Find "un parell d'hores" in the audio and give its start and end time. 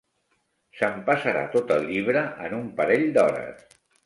2.63-3.63